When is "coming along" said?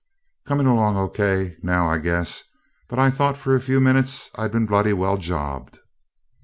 0.47-0.97